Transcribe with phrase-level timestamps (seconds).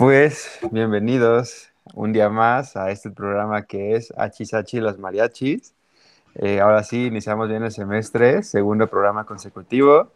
[0.00, 5.74] Pues bienvenidos un día más a este programa que es Hachisachi los Mariachis.
[6.36, 10.10] Eh, ahora sí, iniciamos bien el semestre, segundo programa consecutivo.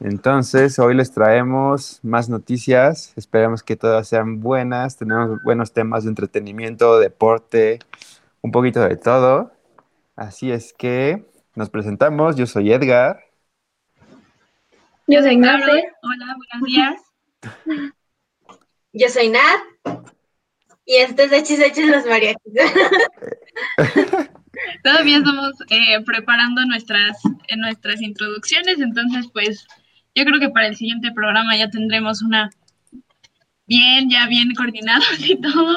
[0.00, 6.10] Entonces, hoy les traemos más noticias, esperamos que todas sean buenas, tenemos buenos temas de
[6.10, 7.78] entretenimiento, deporte,
[8.42, 9.52] un poquito de todo.
[10.16, 11.24] Así es que
[11.54, 13.20] nos presentamos, yo soy Edgar.
[15.06, 15.60] Yo soy Nat.
[15.62, 17.92] Hola, buenos días.
[18.92, 19.60] Yo soy Nat.
[20.84, 22.52] Y este es Hechis Hechis los Mariachis.
[24.82, 27.18] Todavía estamos eh, preparando nuestras,
[27.48, 29.66] eh, nuestras introducciones, entonces pues
[30.14, 32.50] yo creo que para el siguiente programa ya tendremos una
[33.66, 35.76] bien, ya bien coordinados y todo.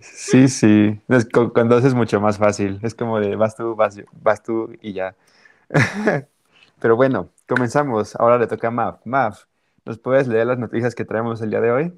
[0.00, 4.42] Sí, sí, es, cuando es mucho más fácil, es como de vas tú, vas, vas
[4.42, 5.16] tú y ya.
[6.78, 9.04] Pero bueno, comenzamos, ahora le toca a Maf.
[9.04, 9.44] Maf,
[9.84, 11.92] ¿nos puedes leer las noticias que traemos el día de hoy?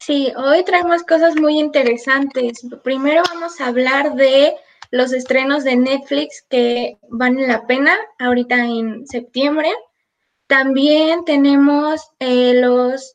[0.00, 2.66] Sí, hoy traemos cosas muy interesantes.
[2.82, 4.54] Primero vamos a hablar de
[4.90, 9.70] los estrenos de Netflix que valen la pena ahorita en septiembre.
[10.46, 13.14] También tenemos eh, los...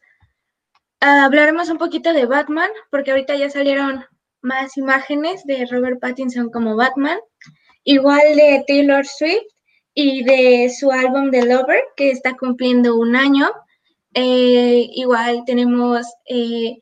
[1.00, 4.06] hablaremos un poquito de Batman, porque ahorita ya salieron
[4.42, 7.18] más imágenes de Robert Pattinson como Batman.
[7.86, 9.48] Igual de Taylor Swift
[9.94, 13.50] y de su álbum The Lover, que está cumpliendo un año.
[14.14, 16.78] Eh, igual tenemos eh,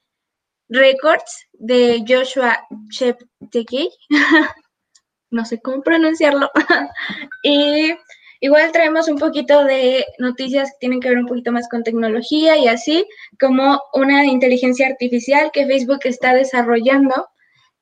[0.69, 3.89] Records de Joshua Cheptegei.
[5.31, 6.49] no sé cómo pronunciarlo.
[7.43, 7.93] y
[8.41, 12.57] igual traemos un poquito de noticias que tienen que ver un poquito más con tecnología
[12.57, 13.07] y así,
[13.39, 17.27] como una inteligencia artificial que Facebook está desarrollando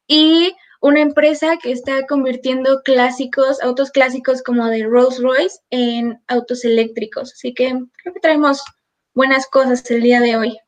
[0.08, 6.64] y una empresa que está convirtiendo clásicos, autos clásicos como de Rolls Royce en autos
[6.64, 7.34] eléctricos.
[7.34, 7.68] Así que
[8.02, 8.64] creo que traemos
[9.14, 10.60] buenas cosas el día de hoy.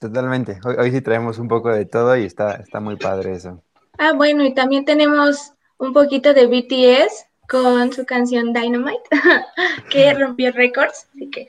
[0.00, 0.58] Totalmente.
[0.64, 3.62] Hoy, sí traemos un poco de todo y está, está muy padre eso.
[3.98, 9.02] Ah, bueno, y también tenemos un poquito de BTS con su canción Dynamite,
[9.90, 11.48] que rompió récords, así que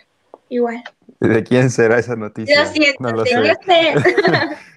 [0.50, 0.84] igual.
[1.20, 2.64] ¿De quién será esa noticia?
[2.64, 3.34] Yo siento, no lo sé.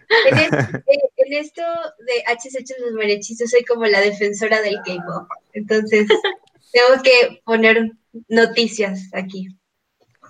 [0.31, 1.63] en, esto
[2.07, 5.29] de HSH los yo soy como la defensora del K-pop.
[5.53, 6.09] Entonces,
[6.73, 7.93] tengo que poner
[8.29, 9.49] noticias aquí.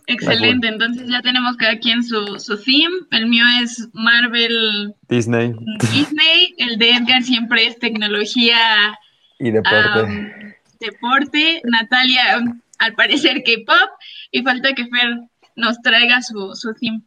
[0.09, 2.97] Excelente, entonces ya tenemos cada quien su, su theme.
[3.11, 4.95] El mío es Marvel.
[5.07, 5.55] Disney.
[5.93, 6.55] Disney.
[6.57, 8.99] El de Edgar siempre es tecnología.
[9.39, 10.57] Y deporte.
[10.81, 11.61] deporte.
[11.65, 12.43] Natalia,
[12.79, 13.91] al parecer K-pop.
[14.31, 15.21] Y falta que Fer
[15.57, 17.03] nos traiga su, su theme.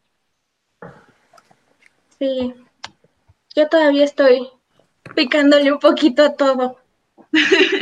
[2.20, 2.54] Sí.
[3.56, 4.48] Yo todavía estoy
[5.16, 6.78] picándole un poquito a todo.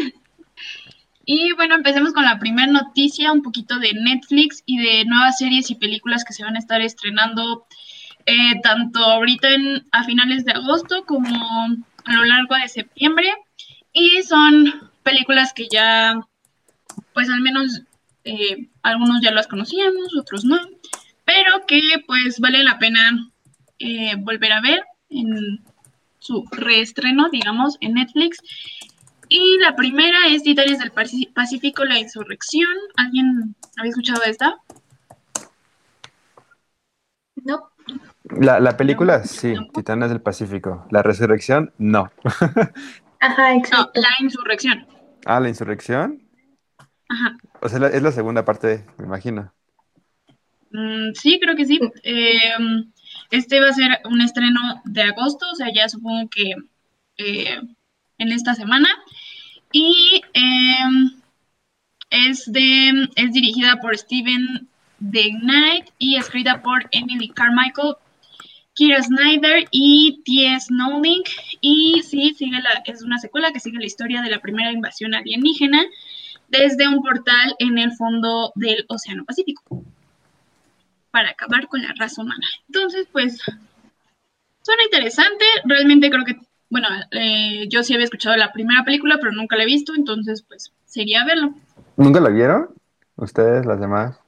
[1.31, 5.69] Y bueno, empecemos con la primera noticia, un poquito de Netflix y de nuevas series
[5.69, 7.67] y películas que se van a estar estrenando
[8.25, 11.29] eh, tanto ahorita en, a finales de agosto como
[12.05, 13.31] a lo largo de septiembre.
[13.93, 16.19] Y son películas que ya,
[17.13, 17.83] pues al menos
[18.23, 20.57] eh, algunos ya las conocíamos, otros no,
[21.25, 23.31] pero que pues vale la pena
[23.77, 25.61] eh, volver a ver en
[26.17, 28.39] su reestreno, digamos, en Netflix.
[29.29, 32.71] Y la primera es Titanes del Pacífico, la insurrección.
[32.97, 34.57] ¿Alguien había escuchado esta?
[37.35, 37.69] No.
[38.23, 40.87] La, la película, sí, Titanes del Pacífico.
[40.89, 42.11] La resurrección, no.
[43.19, 43.91] Ajá, exacto.
[43.95, 44.87] No, la insurrección.
[45.25, 46.23] Ah, la insurrección.
[47.09, 47.37] Ajá.
[47.61, 49.53] O sea, es la segunda parte, me imagino.
[50.71, 51.79] Mm, sí, creo que sí.
[52.01, 52.53] Eh,
[53.29, 56.55] este va a ser un estreno de agosto, o sea, ya supongo que
[57.17, 57.61] eh,
[58.19, 58.87] en esta semana.
[59.71, 61.21] Y em,
[62.09, 64.67] es, de, es dirigida por Steven
[64.99, 67.95] Knight y escrita por Emily Carmichael,
[68.73, 70.67] Kira Snyder y T.S.
[70.67, 71.23] Snowling.
[71.61, 75.13] Y sí, sigue la, es una secuela que sigue la historia de la primera invasión
[75.13, 75.83] alienígena
[76.47, 79.83] desde un portal en el fondo del Océano Pacífico
[81.11, 82.45] para acabar con la raza humana.
[82.67, 83.39] Entonces, pues,
[84.61, 85.45] suena interesante.
[85.65, 86.37] Realmente creo que
[86.69, 90.43] bueno, eh, yo sí había escuchado la primera película, pero nunca la he visto, entonces
[90.43, 91.53] pues sería verlo.
[91.97, 92.69] ¿Nunca la vieron?
[93.15, 94.19] ¿Ustedes, las demás?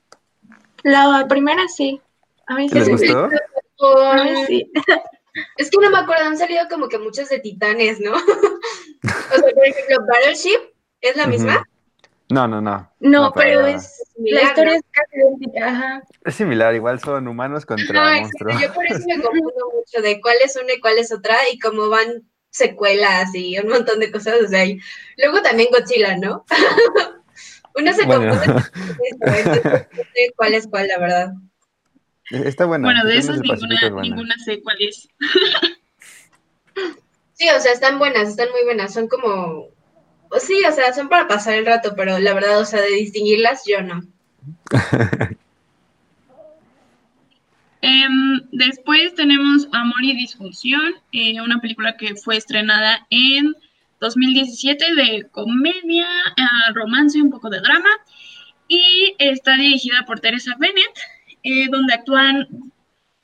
[0.84, 2.02] La primera sí.
[2.48, 2.76] A mí sí.
[2.76, 3.30] ¿Les gustó?
[4.12, 4.72] A mí sí.
[5.56, 8.12] Es que no me acuerdo, han salido como que muchos de titanes, ¿no?
[8.14, 10.60] o sea, por ejemplo, Battleship,
[11.00, 11.64] ¿es la misma?
[12.30, 12.90] No, no, no.
[13.00, 16.04] No, pero es similar, la historia es casi idéntica, ajá.
[16.24, 18.62] Es similar, igual son humanos contra no, monstruos.
[18.62, 21.60] Yo por eso me confundo mucho de cuál es una y cuál es otra y
[21.60, 24.36] cómo van secuelas y un montón de cosas.
[24.46, 24.80] O sea, y
[25.18, 26.46] luego también Godzilla, ¿no?
[27.76, 28.30] Uno se Bueno.
[28.30, 31.34] confunde no sé cuál es cuál, la verdad.
[32.30, 32.88] Está buena.
[32.88, 34.02] Bueno, de esas ninguna, es buena.
[34.02, 35.08] ninguna sé cuál es.
[37.34, 38.94] Sí, o sea, están buenas, están muy buenas.
[38.94, 39.70] Son como.
[40.30, 42.90] pues Sí, o sea, son para pasar el rato, pero la verdad, o sea, de
[42.90, 44.02] distinguirlas, yo no.
[47.82, 53.56] Em, después tenemos Amor y Disfunción, eh, una película que fue estrenada en
[54.00, 56.08] 2017 de comedia,
[56.38, 57.90] ah, romance y un poco de drama.
[58.68, 61.00] Y está dirigida por Teresa Bennett,
[61.44, 62.48] eh, donde actúan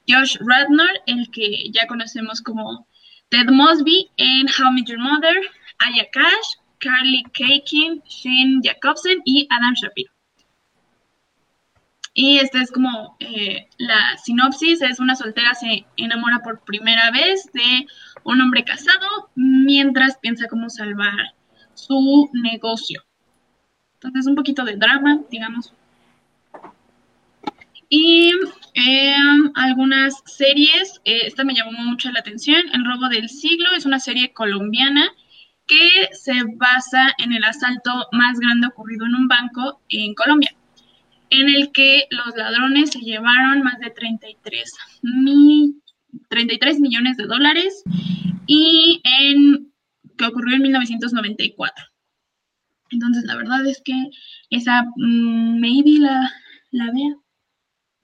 [0.08, 2.88] Josh Radnor, el que ya conocemos como
[3.30, 5.36] Ted Mosby en How Met Your Mother,
[5.80, 10.17] Aya Cash, Carly Kakin, Shane Jacobsen y Adam Shapiro.
[12.20, 17.48] Y esta es como eh, la sinopsis, es una soltera se enamora por primera vez
[17.54, 17.86] de
[18.24, 21.36] un hombre casado mientras piensa cómo salvar
[21.76, 23.04] su negocio.
[23.94, 25.76] Entonces un poquito de drama, digamos.
[27.88, 28.32] Y
[28.74, 29.16] eh,
[29.54, 34.00] algunas series, eh, esta me llamó mucho la atención, El robo del siglo es una
[34.00, 35.08] serie colombiana
[35.68, 40.57] que se basa en el asalto más grande ocurrido en un banco en Colombia
[41.30, 44.72] en el que los ladrones se llevaron más de 33,
[45.04, 45.82] mil,
[46.30, 47.84] 33 millones de dólares
[48.46, 49.72] y en
[50.18, 51.86] que ocurrió en 1994.
[52.90, 54.10] Entonces, la verdad es que
[54.50, 56.32] esa mm, maybe la,
[56.72, 57.16] la vea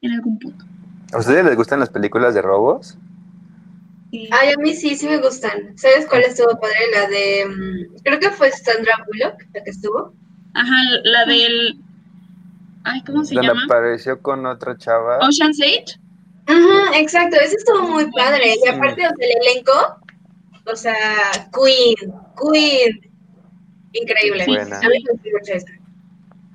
[0.01, 0.65] en algún punto.
[1.13, 2.97] ¿A ustedes les gustan las películas de robos?
[4.11, 5.75] Ay, a mí sí, sí me gustan.
[5.77, 6.75] ¿Sabes cuál estuvo padre?
[6.93, 7.45] La de.
[7.47, 10.13] mm, Creo que fue Sandra Bullock, la que estuvo.
[10.53, 11.79] ajá, la del...
[12.83, 13.63] Ay, ¿cómo se Donde llama?
[13.65, 15.19] apareció con otra chava.
[15.19, 15.99] Ocean's 8.
[16.49, 18.55] Ujú, exacto, ese estuvo muy padre.
[18.63, 19.71] Y aparte, o sea, el elenco,
[20.71, 20.95] o sea,
[21.53, 23.11] Queen, Queen.
[23.93, 24.45] Increíble.
[24.47, 24.77] Buena.
[24.77, 25.83] A mí me.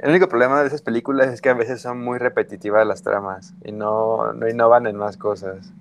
[0.00, 3.54] El único problema de esas películas es que a veces son muy repetitivas las tramas
[3.64, 5.72] y no, no innovan en más cosas.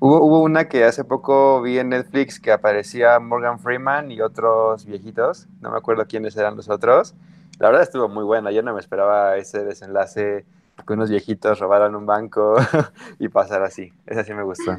[0.00, 4.84] Hubo, hubo una que hace poco vi en Netflix que aparecía Morgan Freeman y otros
[4.84, 7.14] viejitos, no me acuerdo quiénes eran los otros.
[7.58, 10.46] La verdad estuvo muy buena, yo no me esperaba ese desenlace
[10.86, 12.56] que unos viejitos robaran un banco
[13.18, 13.92] y pasar así.
[14.06, 14.76] Esa sí me gustó.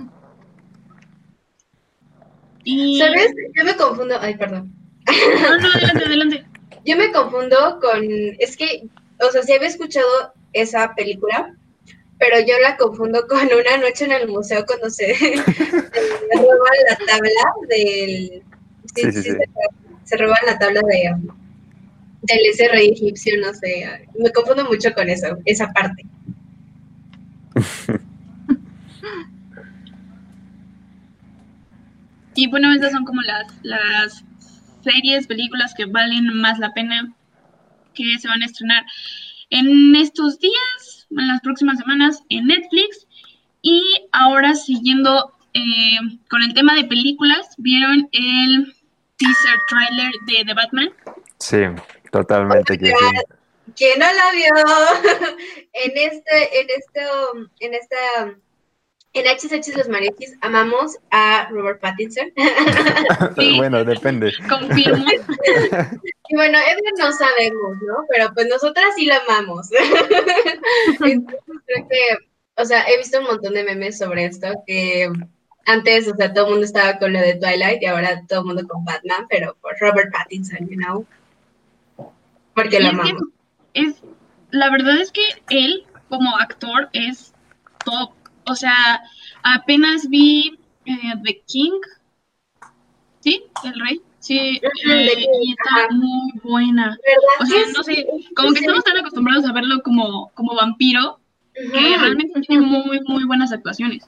[2.64, 3.00] Y...
[3.00, 3.34] ¿Sabes?
[3.56, 4.16] Yo me confundo.
[4.20, 4.74] Ay, perdón.
[5.08, 6.46] No, no, adelante, adelante.
[6.86, 8.04] Yo me confundo con.
[8.40, 8.88] Es que,
[9.20, 10.08] o sea, sí había escuchado
[10.54, 11.54] esa película,
[12.18, 15.44] pero yo la confundo con una noche en el museo cuando se, se
[16.32, 18.44] roban la tabla del.
[18.96, 19.32] Sí, sí, sí.
[19.32, 19.38] Se,
[20.06, 21.16] se roban la tabla de
[22.22, 24.08] del rey egipcio, no sé.
[24.18, 26.04] Me confundo mucho con eso, esa parte.
[32.36, 34.24] Y bueno, estas son como las, las
[34.82, 37.14] series, películas que valen más la pena
[37.94, 38.86] que se van a estrenar
[39.50, 43.08] en estos días, en las próximas semanas, en Netflix.
[43.62, 43.84] Y
[44.14, 48.74] ahora siguiendo eh, con el tema de películas, ¿vieron el
[49.18, 50.90] teaser trailer de The Batman?
[51.40, 51.58] Sí,
[52.12, 52.78] totalmente.
[52.78, 52.94] que sí.
[53.76, 55.38] ¿Quién no la vio?
[55.74, 57.02] en este, en este,
[57.60, 58.36] en esta,
[59.14, 62.32] en HSH Los Mariachis amamos a Robert Pattinson.
[63.36, 63.58] Sí.
[63.58, 64.32] bueno, depende.
[64.50, 65.06] Confirmo.
[66.30, 68.06] y bueno, Edward no sabemos, ¿no?
[68.10, 69.70] Pero pues nosotras sí la amamos.
[71.00, 72.18] Entonces creo que,
[72.56, 75.10] o sea, he visto un montón de memes sobre esto que
[75.66, 78.46] antes, o sea, todo el mundo estaba con lo de Twilight y ahora todo el
[78.46, 81.06] mundo con Batman, pero por Robert Pattinson, you know.
[82.64, 83.22] Porque la amamos.
[83.74, 84.02] es,
[84.52, 87.34] la verdad es que él, como actor, es
[87.86, 88.12] top.
[88.46, 89.02] O sea,
[89.44, 91.80] apenas vi eh, The King.
[93.22, 93.44] ¿Sí?
[93.64, 94.02] El rey.
[94.20, 96.98] Sí, eh, y está muy buena.
[97.40, 101.20] O sea, no sé, como que estamos tan acostumbrados a verlo como, como vampiro,
[101.54, 104.06] que realmente tiene muy, muy buenas actuaciones.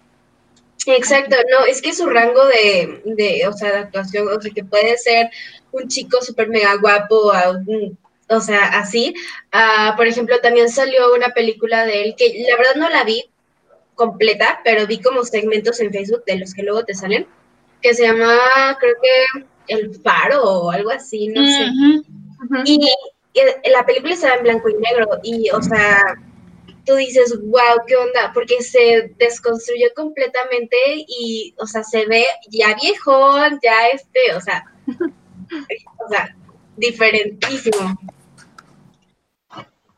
[0.85, 4.63] Exacto, no, es que su rango de, de, o sea, de actuación, o sea, que
[4.65, 5.29] puede ser
[5.71, 7.97] un chico súper mega guapo, a un-
[8.31, 9.13] o sea, así.
[9.51, 13.29] Ah, por ejemplo, también salió una película de él que la verdad no la vi
[13.95, 17.27] completa, pero vi como segmentos en Facebook de los que luego te salen,
[17.81, 18.37] que se llama,
[18.79, 21.67] creo que El Faro o algo así, no sé.
[22.65, 22.79] Y
[23.69, 26.15] la película estaba en blanco y negro y, o sea,
[26.85, 28.31] tú dices, wow, ¿qué onda?
[28.33, 34.65] Porque se desconstruyó completamente y, o sea, se ve ya viejo, ya este, o sea,
[34.87, 36.35] o sea,
[36.77, 37.97] diferentísimo.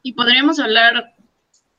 [0.03, 1.13] Y podríamos hablar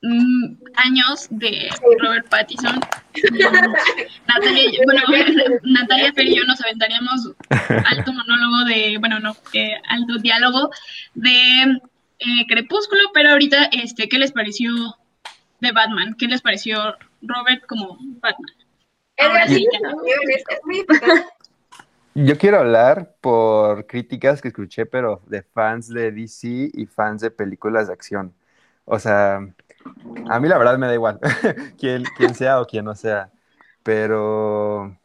[0.02, 1.68] mm, años de
[2.00, 2.80] Robert Pattinson.
[4.26, 5.02] Natalia, y- bueno,
[5.62, 10.70] Natalia Fer y yo nos aventaríamos alto monólogo de, bueno, no, eh, alto diálogo
[11.14, 11.62] de
[12.18, 14.96] eh, Crepúsculo, pero ahorita, este, ¿qué les pareció
[15.60, 16.14] de Batman.
[16.18, 18.50] ¿Qué les pareció Robert como Batman?
[19.16, 19.78] Edgar, sí, sí, ya.
[20.34, 21.26] es muy importante.
[22.14, 27.30] Yo quiero hablar por críticas que escuché, pero de fans de DC y fans de
[27.30, 28.34] películas de acción.
[28.84, 29.36] O sea,
[30.30, 31.18] a mí la verdad me da igual
[31.78, 32.04] quién,
[32.34, 33.32] sea o quién no sea,
[33.82, 34.96] pero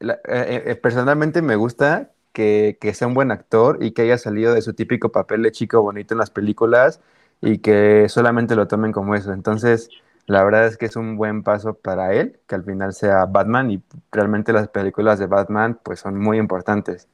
[0.00, 4.54] eh, eh, personalmente me gusta que, que sea un buen actor y que haya salido
[4.54, 7.00] de su típico papel de chico bonito en las películas
[7.40, 9.32] y que solamente lo tomen como eso.
[9.32, 9.90] Entonces,
[10.28, 13.72] la verdad es que es un buen paso para él, que al final sea Batman
[13.72, 13.82] y
[14.12, 17.08] realmente las películas de Batman pues son muy importantes.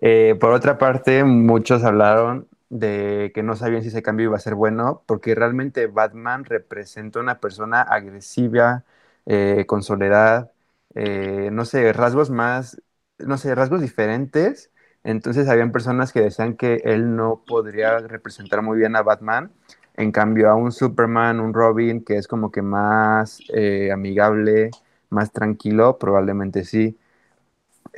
[0.00, 4.40] Eh, por otra parte, muchos hablaron de que no sabían si ese cambio iba a
[4.40, 8.84] ser bueno, porque realmente Batman representa una persona agresiva,
[9.26, 10.52] eh, con soledad,
[10.94, 12.80] eh, no sé, rasgos más,
[13.18, 14.70] no sé, rasgos diferentes.
[15.04, 19.52] Entonces, habían personas que decían que él no podría representar muy bien a Batman.
[19.96, 24.70] En cambio, a un Superman, un Robin, que es como que más eh, amigable,
[25.10, 26.98] más tranquilo, probablemente sí.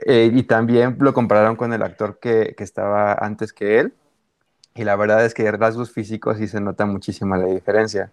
[0.07, 3.95] Eh, y también lo compararon con el actor que, que estaba antes que él.
[4.75, 8.13] Y la verdad es que en rasgos físicos sí se nota muchísima la diferencia.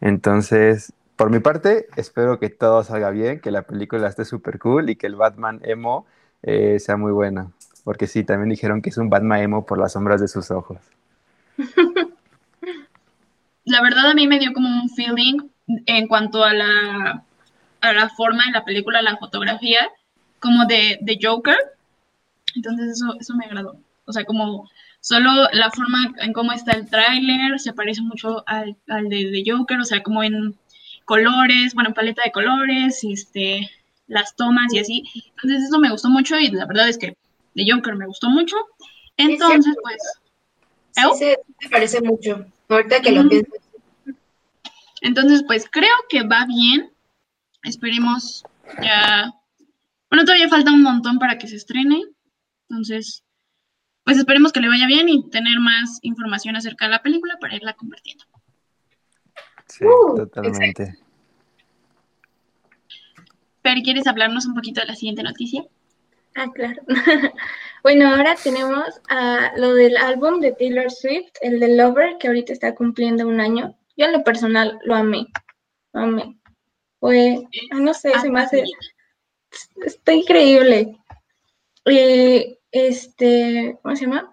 [0.00, 4.90] Entonces, por mi parte, espero que todo salga bien, que la película esté súper cool
[4.90, 6.06] y que el Batman emo
[6.42, 7.52] eh, sea muy buena.
[7.84, 10.78] Porque sí, también dijeron que es un Batman emo por las sombras de sus ojos.
[13.66, 17.24] La verdad a mí me dio como un feeling en cuanto a la,
[17.80, 19.90] a la forma de la película, la fotografía,
[20.40, 21.56] como de, de Joker.
[22.54, 23.76] Entonces eso, eso me agradó.
[24.06, 24.70] O sea, como
[25.00, 29.44] solo la forma en cómo está el tráiler se parece mucho al, al de, de
[29.46, 30.56] Joker, o sea, como en
[31.04, 33.70] colores, bueno, paleta de colores, este,
[34.06, 35.04] las tomas y así.
[35.36, 37.16] Entonces eso me gustó mucho y la verdad es que
[37.54, 38.56] de Joker me gustó mucho.
[39.16, 39.80] Entonces, cierto.
[39.82, 40.02] pues,
[40.96, 41.14] Sí, ¿Eu?
[41.14, 42.46] se me parece mucho.
[42.68, 43.52] Ahorita que lo pienso.
[45.00, 46.92] entonces, pues creo que va bien.
[47.62, 48.44] Esperemos
[48.82, 49.32] ya.
[50.10, 52.02] Bueno, todavía falta un montón para que se estrene.
[52.68, 53.24] Entonces,
[54.04, 57.56] pues esperemos que le vaya bien y tener más información acerca de la película para
[57.56, 58.24] irla compartiendo.
[59.66, 60.96] Sí, Uh, totalmente.
[63.62, 65.64] Pero, ¿quieres hablarnos un poquito de la siguiente noticia?
[66.36, 66.82] Ah, claro.
[67.82, 72.52] bueno, ahora tenemos a lo del álbum de Taylor Swift, el de Lover, que ahorita
[72.52, 73.74] está cumpliendo un año.
[73.96, 75.26] Yo en lo personal lo amé.
[75.92, 76.36] Lo amé.
[77.70, 78.64] Ah, no sé, se me hace,
[79.84, 80.96] está increíble.
[81.84, 84.32] Eh, este, ¿cómo se llama?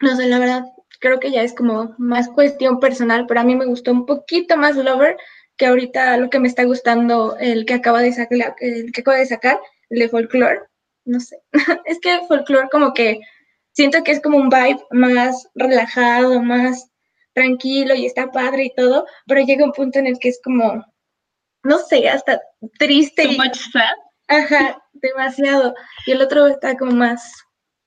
[0.00, 0.64] No sé, la verdad,
[1.00, 4.56] creo que ya es como más cuestión personal, pero a mí me gustó un poquito
[4.56, 5.16] más Lover
[5.56, 9.16] que ahorita lo que me está gustando, el que acaba de sacar, el que acaba
[9.16, 10.60] de sacar, el de Folklore.
[11.06, 11.38] No sé,
[11.86, 13.20] es que Folklore como que
[13.72, 16.90] siento que es como un vibe más relajado, más
[17.32, 20.84] tranquilo y está padre y todo, pero llega un punto en el que es como,
[21.62, 22.40] no sé, hasta
[22.78, 23.22] triste.
[23.22, 23.94] Too y- much sad.
[24.28, 25.74] Ajá, demasiado.
[26.06, 27.32] Y el otro está como más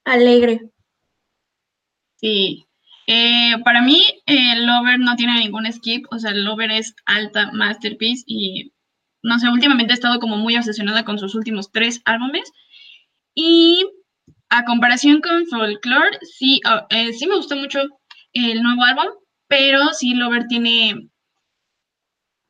[0.05, 0.61] alegre.
[2.17, 2.65] Sí.
[3.07, 8.23] Eh, para mí, eh, Lover no tiene ningún skip, o sea, Lover es alta masterpiece
[8.27, 8.71] y
[9.23, 12.51] no sé, últimamente he estado como muy obsesionada con sus últimos tres álbumes
[13.41, 13.89] y
[14.50, 17.79] a comparación con Folklore, sí, ah, eh, sí me gustó mucho
[18.34, 19.13] el nuevo álbum,
[19.48, 21.10] pero sí Lover tiene,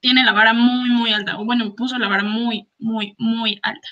[0.01, 3.87] tiene la vara muy, muy alta, o bueno, puso la vara muy, muy, muy alta.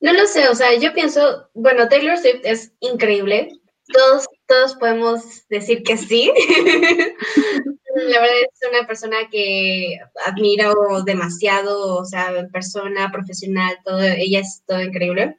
[0.00, 3.48] No lo sé, o sea, yo pienso, bueno, Taylor Swift es increíble.
[3.94, 6.30] Todos, todos podemos decir que sí.
[8.06, 14.62] La verdad es una persona que admiro demasiado, o sea, persona, profesional, todo, ella es
[14.66, 15.36] todo increíble.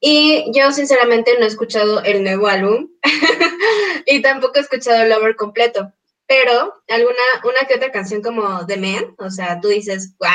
[0.00, 2.88] Y yo sinceramente no he escuchado el nuevo álbum
[4.06, 5.92] y tampoco he escuchado Lover completo,
[6.26, 10.28] pero alguna, una que otra canción como The Man, o sea, tú dices, wow,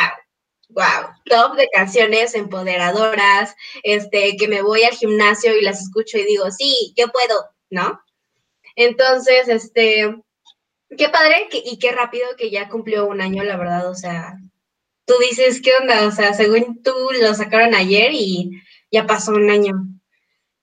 [0.70, 6.24] wow, top de canciones empoderadoras, este, que me voy al gimnasio y las escucho y
[6.24, 8.02] digo, sí, yo puedo, ¿no?
[8.78, 10.16] Entonces, este,
[10.96, 14.38] qué padre que- y qué rápido que ya cumplió un año, la verdad, o sea,
[15.06, 16.08] tú dices, ¿qué onda?
[16.08, 18.52] O sea, según tú lo sacaron ayer y
[18.92, 19.74] ya pasó un año.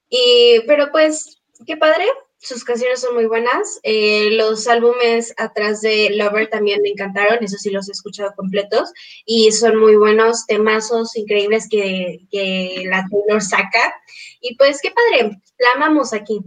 [0.09, 2.05] Y, pero pues, qué padre,
[2.39, 3.81] sus canciones son muy buenas.
[3.83, 8.93] eh, los álbumes atrás de Lover también me encantaron, eso sí los he escuchado completos
[9.25, 13.95] y son muy buenos temazos increíbles que, que la Taylor saca.
[14.41, 16.41] Y pues, qué padre, la amamos aquí.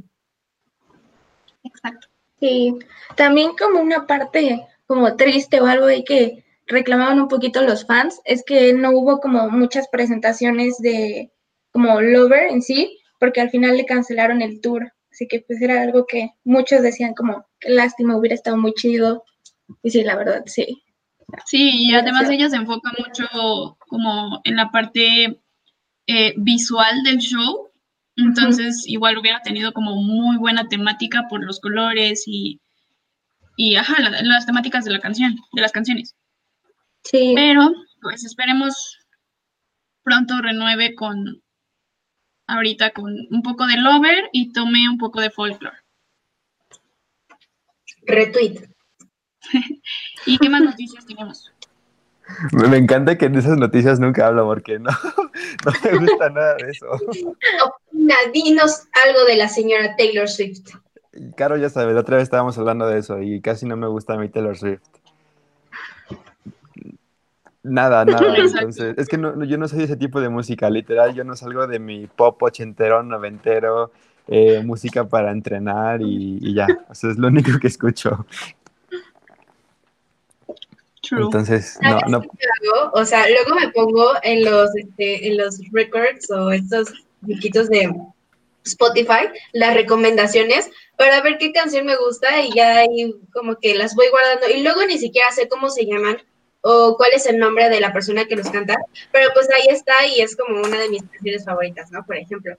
[1.63, 2.07] Exacto.
[2.39, 2.75] Sí,
[3.15, 8.19] también como una parte como triste o algo ahí que reclamaban un poquito los fans,
[8.25, 11.31] es que no hubo como muchas presentaciones de
[11.71, 14.91] como Lover en sí, porque al final le cancelaron el tour.
[15.11, 19.23] Así que pues era algo que muchos decían como, qué lástima, hubiera estado muy chido
[19.81, 20.83] Y sí, la verdad, sí.
[21.45, 25.41] Sí, y además ella se enfoca mucho como en la parte
[26.07, 27.66] eh, visual del show,
[28.17, 32.59] entonces igual hubiera tenido como muy buena temática por los colores y,
[33.55, 36.15] y ajá, las temáticas de la canción, de las canciones.
[37.03, 37.33] Sí.
[37.35, 37.71] Pero
[38.01, 38.97] pues esperemos
[40.03, 41.41] pronto renueve con
[42.47, 45.77] ahorita con un poco de Lover y tome un poco de Folklore.
[48.03, 48.69] Retweet.
[50.25, 51.51] ¿Y qué más noticias tenemos?
[52.51, 54.89] Me encanta que en esas noticias nunca hablo porque no,
[55.65, 56.87] no me gusta nada de eso.
[56.91, 60.69] Opina, dinos algo de la señora Taylor Swift.
[61.35, 64.13] Caro ya sabe, la otra vez estábamos hablando de eso y casi no me gusta
[64.13, 64.81] a mí Taylor Swift.
[67.63, 68.37] Nada, nada.
[68.37, 71.13] Entonces, es que no, yo no soy ese tipo de música, literal.
[71.13, 73.91] Yo no salgo de mi pop ochentero, noventero,
[74.27, 76.67] eh, música para entrenar y, y ya.
[76.89, 78.25] Eso es lo único que escucho.
[81.07, 81.23] True.
[81.23, 82.21] Entonces, no, no.
[82.93, 86.91] O sea, luego me pongo en los, este, en los records o estos
[87.25, 87.89] chiquitos de
[88.65, 93.95] Spotify las recomendaciones para ver qué canción me gusta y ya ahí como que las
[93.95, 96.17] voy guardando y luego ni siquiera sé cómo se llaman
[96.61, 98.75] o cuál es el nombre de la persona que los canta,
[99.11, 102.05] pero pues ahí está y es como una de mis canciones favoritas, ¿no?
[102.05, 102.57] Por ejemplo.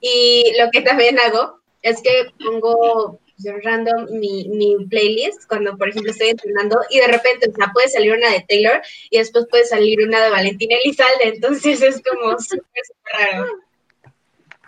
[0.00, 3.18] Y lo que también hago es que pongo
[3.62, 8.14] random mi, mi playlist cuando, por ejemplo, estoy entrenando y de repente, o puede salir
[8.14, 8.80] una de Taylor
[9.10, 13.46] y después puede salir una de Valentina Elizalde, entonces es como súper, súper raro.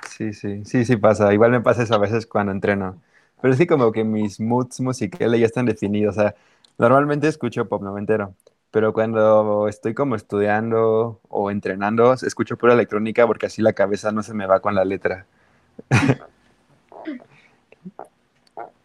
[0.08, 1.32] Sí, sí, sí, sí pasa.
[1.32, 3.00] Igual me pasa eso a veces cuando entreno.
[3.40, 6.16] Pero sí como que mis moods musicales ya están definidos.
[6.16, 6.34] O sea,
[6.78, 8.34] normalmente escucho pop noventero,
[8.70, 14.22] pero cuando estoy como estudiando o entrenando, escucho pura electrónica porque así la cabeza no
[14.22, 15.26] se me va con la letra.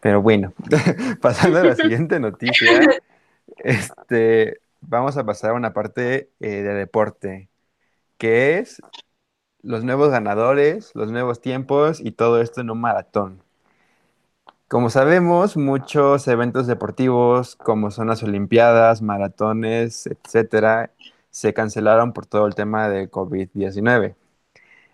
[0.08, 0.54] Pero bueno,
[1.20, 2.80] pasando a la siguiente noticia,
[3.58, 7.50] este, vamos a pasar a una parte eh, de deporte,
[8.16, 8.80] que es
[9.60, 13.42] los nuevos ganadores, los nuevos tiempos y todo esto en un maratón.
[14.66, 20.90] Como sabemos, muchos eventos deportivos, como son las Olimpiadas, maratones, etcétera,
[21.28, 24.14] se cancelaron por todo el tema de COVID-19.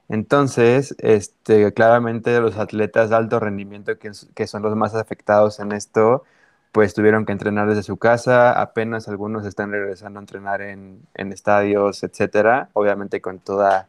[0.08, 6.24] Entonces, este, claramente los atletas de alto rendimiento, que, son los más afectados en esto,
[6.72, 11.32] pues tuvieron que entrenar desde su casa, apenas algunos están regresando a entrenar en, en
[11.32, 13.88] estadios, etcétera, obviamente con toda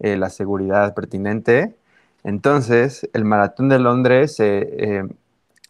[0.00, 1.74] eh, la seguridad pertinente.
[2.24, 5.04] Entonces, el Maratón de Londres eh,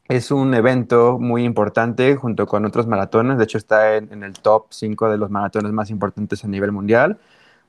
[0.08, 4.34] es un evento muy importante junto con otros maratones, de hecho está en, en el
[4.34, 7.18] top 5 de los maratones más importantes a nivel mundial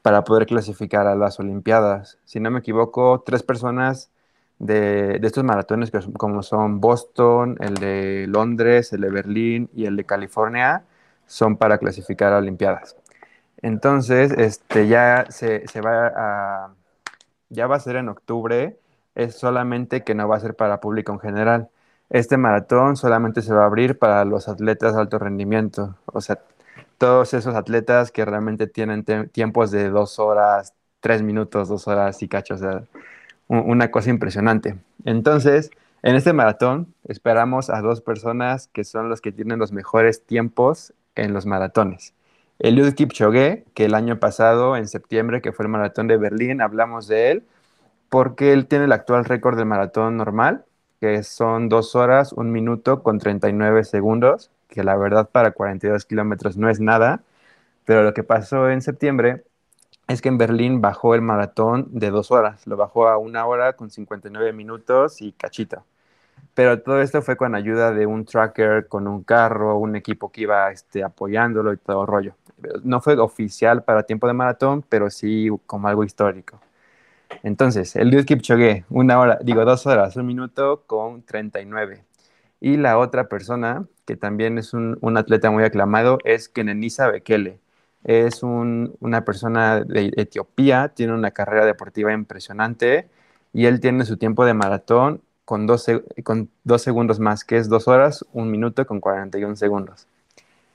[0.07, 2.17] para poder clasificar a las Olimpiadas.
[2.23, 4.09] Si no me equivoco, tres personas
[4.57, 9.97] de, estos maratones, que como son Boston, el de Londres, el de Berlín y el
[9.97, 10.85] de California,
[11.25, 12.95] son para clasificar a Olimpiadas.
[13.61, 16.73] Entonces, este, ya se, se, va a,
[17.49, 18.79] ya va a ser en octubre,
[19.13, 21.69] es solamente que no va a ser para público en general.
[22.09, 26.39] Este maratón solamente se va a abrir para los atletas de alto rendimiento, o sea,
[26.97, 32.27] todos esos atletas que realmente tienen tiempos de dos horas, tres minutos, dos horas y
[32.27, 32.83] cacho, o sea,
[33.47, 34.77] una cosa impresionante.
[35.05, 35.71] Entonces,
[36.03, 40.93] en este maratón esperamos a dos personas que son los que tienen los mejores tiempos
[41.15, 42.13] en los maratones.
[42.59, 47.07] Eliud Kipchoge, que el año pasado, en septiembre, que fue el maratón de Berlín, hablamos
[47.07, 47.43] de él,
[48.09, 50.65] porque él tiene el actual récord del maratón normal,
[50.99, 56.57] que son dos horas, un minuto con 39 segundos que la verdad para 42 kilómetros
[56.57, 57.21] no es nada,
[57.85, 59.43] pero lo que pasó en septiembre
[60.07, 63.73] es que en Berlín bajó el maratón de dos horas, lo bajó a una hora
[63.73, 65.85] con 59 minutos y cachito.
[66.53, 70.41] Pero todo esto fue con ayuda de un tracker, con un carro, un equipo que
[70.41, 72.35] iba este, apoyándolo y todo rollo.
[72.83, 76.59] No fue oficial para tiempo de maratón, pero sí como algo histórico.
[77.43, 82.03] Entonces, el Liud Kipchoge, una hora, digo dos horas, un minuto con 39.
[82.59, 87.59] Y la otra persona, que también es un, atleta muy aclamado, es Kenenisa Bekele.
[88.03, 93.09] Es un, una persona de Etiopía, tiene una carrera deportiva impresionante
[93.53, 95.85] y él tiene su tiempo de maratón con dos,
[96.23, 100.07] con dos segundos más, que es dos horas, un minuto con 41 segundos.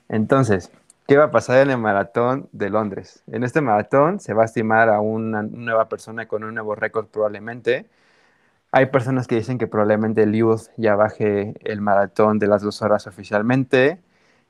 [0.08, 0.70] Entonces,
[1.06, 3.22] ¿qué va a pasar en el maratón de Londres?
[3.26, 7.06] En este maratón se va a estimar a una nueva persona con un nuevo récord
[7.06, 7.86] probablemente,
[8.72, 12.80] hay personas que dicen que probablemente el Youth ya baje el maratón de las dos
[12.80, 14.00] horas oficialmente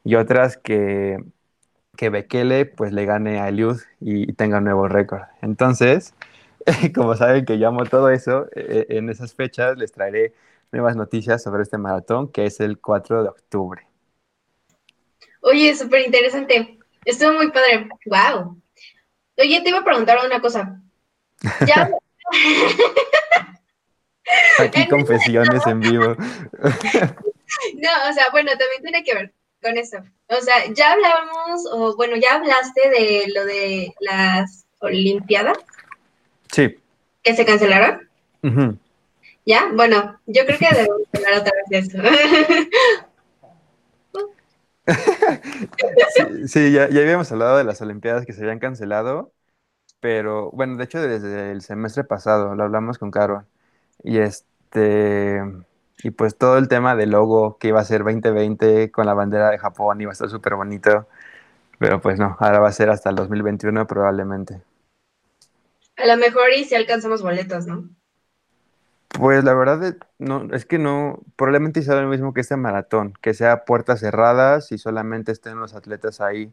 [0.04, 1.18] y otras que,
[1.96, 5.22] que Bekele pues le gane a Eliud y, tenga un nuevo récord.
[5.42, 6.14] Entonces,
[6.94, 10.34] como saben que yo amo todo eso, e, e, en esas fechas les traeré
[10.70, 13.86] nuevas noticias sobre este maratón que es el 4 de octubre.
[15.40, 16.78] Oye, súper interesante.
[17.04, 17.88] Estuvo muy padre.
[18.06, 18.56] Wow.
[19.36, 20.80] Oye, te iba a preguntar una cosa.
[21.66, 21.90] Ya.
[24.58, 26.16] Aquí confesiones en vivo.
[27.74, 29.98] No, o sea, bueno, también tiene que ver con eso.
[30.28, 35.58] O sea, ya hablábamos, o bueno, ya hablaste de lo de las Olimpiadas.
[36.50, 36.76] Sí.
[37.22, 38.08] ¿Que se cancelaron?
[38.42, 38.78] Ujú.
[39.44, 39.70] ¿Ya?
[39.74, 41.98] Bueno, yo creo que debemos hablar otra vez de eso.
[44.84, 49.32] Sí, sí, ya, ya habíamos hablado de las Olimpiadas que se habían cancelado,
[50.00, 53.46] pero bueno, de hecho desde el semestre pasado lo hablamos con Caro.
[54.04, 55.42] Y este,
[56.02, 59.50] y pues todo el tema del logo que iba a ser 2020 con la bandera
[59.50, 61.06] de Japón iba a estar súper bonito,
[61.78, 64.62] pero pues no, ahora va a ser hasta el 2021 probablemente.
[65.96, 67.88] A lo mejor y si alcanzamos boletos, ¿no?
[69.18, 73.12] Pues la verdad es, no, es que no, probablemente sea lo mismo que este maratón,
[73.20, 76.52] que sea puertas cerradas y solamente estén los atletas ahí,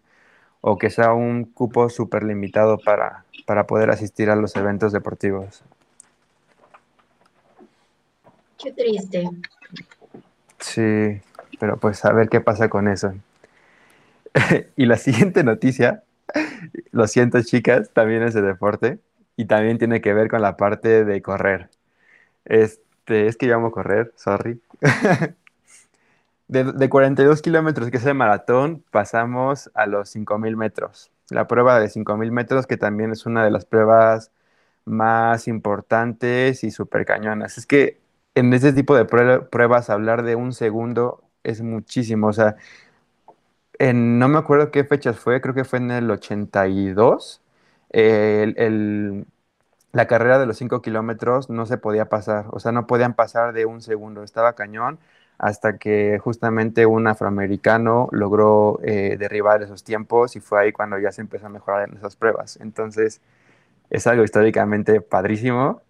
[0.62, 5.64] o que sea un cupo súper limitado para, para poder asistir a los eventos deportivos.
[8.62, 9.30] Qué triste.
[10.60, 11.22] Sí,
[11.60, 13.14] pero pues a ver qué pasa con eso.
[14.76, 16.04] Y la siguiente noticia,
[16.92, 19.00] lo siento chicas, también es de deporte
[19.36, 21.70] y también tiene que ver con la parte de correr.
[22.46, 24.62] Este, es que yo amo correr, sorry.
[26.48, 31.12] De, de 42 kilómetros, que es el maratón, pasamos a los 5000 metros.
[31.30, 34.32] La prueba de 5000 metros, que también es una de las pruebas
[34.84, 37.60] más importantes y súper cañonas.
[37.60, 38.00] Es que
[38.40, 42.28] en ese tipo de prue- pruebas, hablar de un segundo es muchísimo.
[42.28, 42.56] O sea,
[43.94, 47.42] no me acuerdo qué fechas fue, creo que fue en el 82.
[47.92, 49.26] eh, el-
[49.94, 53.54] la carrera de los 5 kilómetros no se podía pasar, o sea, no podían pasar
[53.54, 55.00] de un segundo, estaba cañón
[55.40, 61.12] hasta que justamente un afroamericano logró eh, derribar esos tiempos y fue ahí cuando ya
[61.14, 62.58] se empezó a mejorar en esas pruebas.
[62.62, 63.22] Entonces,
[63.90, 65.82] es algo históricamente padrísimo.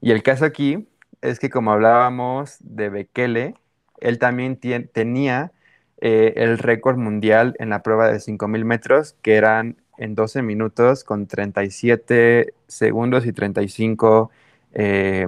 [0.00, 0.88] Y el caso aquí
[1.22, 3.54] es que como hablábamos de Bekele,
[4.00, 5.52] él también tenía
[6.00, 11.04] eh, el récord mundial en la prueba de 5.000 metros, que eran en 12 minutos
[11.04, 14.30] con 37 segundos y 35
[14.72, 15.26] eh,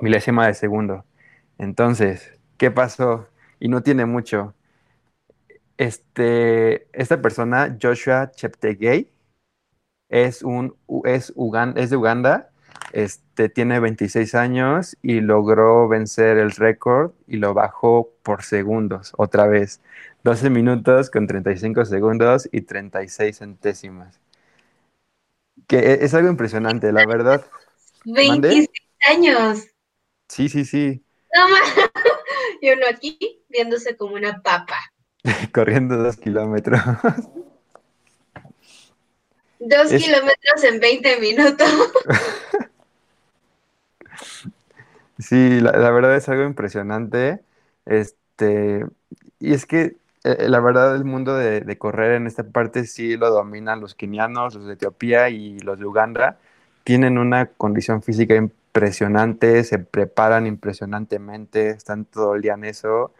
[0.00, 1.04] milésima de segundo.
[1.58, 3.28] Entonces, ¿qué pasó?
[3.58, 4.54] Y no tiene mucho.
[5.78, 9.10] Este, esta persona, Joshua Cheptegei,
[10.10, 12.49] es, un, es de Uganda,
[12.92, 19.46] este, tiene 26 años y logró vencer el récord y lo bajó por segundos, otra
[19.46, 19.80] vez.
[20.22, 24.20] 12 minutos con 35 segundos y 36 centésimas.
[25.66, 27.46] Que e- es algo impresionante, la verdad.
[28.04, 28.68] 26
[29.08, 29.66] años.
[30.28, 31.02] Sí, sí, sí.
[31.34, 31.46] No.
[32.62, 34.76] Y uno aquí viéndose como una papa.
[35.54, 36.80] Corriendo dos kilómetros.
[39.58, 41.68] Dos Es- kilómetros en 20 minutos.
[45.18, 47.40] Sí, la, verdad es algo impresionante.
[47.86, 48.86] Este,
[49.38, 53.16] y es que eh, la verdad el mundo de, de correr en esta parte sí
[53.16, 56.38] lo dominan los kenianos, los de Etiopía y los de Uganda.
[56.84, 63.12] Tienen una condición física impresionante, se preparan impresionantemente, están todo el día en eso.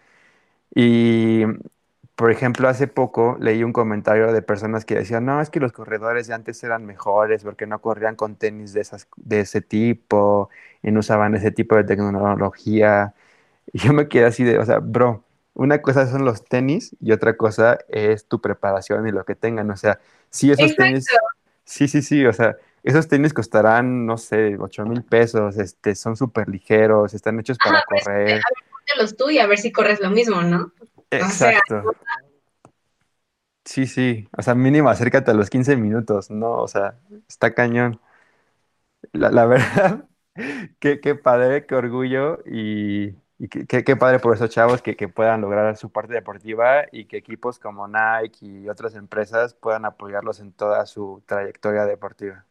[0.75, 1.45] Y,
[2.21, 5.73] por ejemplo, hace poco leí un comentario de personas que decían, no, es que los
[5.73, 10.51] corredores de antes eran mejores porque no corrían con tenis de, esas, de ese tipo
[10.83, 13.15] y no usaban ese tipo de tecnología.
[13.73, 17.13] Y yo me quedé así de, o sea, bro, una cosa son los tenis y
[17.13, 19.71] otra cosa es tu preparación y lo que tengan.
[19.71, 20.83] O sea, sí, esos Exacto.
[20.83, 21.07] tenis,
[21.65, 26.19] sí, sí, sí, o sea, esos tenis costarán, no sé, 8 mil pesos, este, son
[26.19, 28.43] súper ligeros, están hechos para Ajá, pues, correr.
[28.71, 30.71] Póntelos tú y a ver si corres lo mismo, ¿no?
[31.19, 31.83] Sea, Exacto.
[33.65, 36.53] Sí, sí, o sea, mínimo acércate a los 15 minutos, ¿no?
[36.59, 38.01] O sea, está cañón.
[39.13, 40.09] La, la verdad,
[40.79, 44.97] qué, qué padre, qué orgullo y, y qué, qué- qué padre por esos chavos que,
[44.97, 49.85] que puedan lograr su parte deportiva y que equipos como Nike y otras empresas puedan
[49.85, 52.47] apoyarlos en toda su trayectoria deportiva.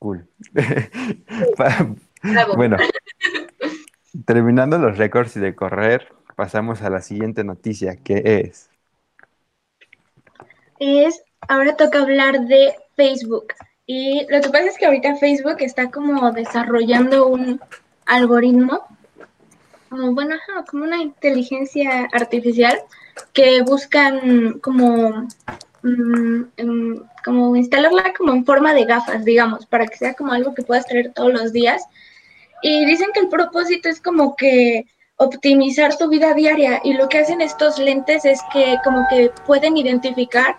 [0.00, 0.26] Cool.
[1.56, 1.86] Pa-
[2.22, 2.54] Bravo.
[2.56, 2.76] Bueno,
[4.24, 8.70] terminando los récords y de correr, pasamos a la siguiente noticia, que es...
[10.78, 13.54] es, ahora toca hablar de Facebook.
[13.86, 17.60] Y lo que pasa es que ahorita Facebook está como desarrollando un
[18.06, 18.84] algoritmo,
[19.88, 20.36] como, bueno,
[20.70, 22.78] como una inteligencia artificial
[23.32, 25.26] que buscan como,
[25.82, 30.54] mm, em, como instalarla como en forma de gafas, digamos, para que sea como algo
[30.54, 31.82] que puedas traer todos los días.
[32.62, 37.18] Y dicen que el propósito es como que optimizar tu vida diaria y lo que
[37.18, 40.56] hacen estos lentes es que como que pueden identificar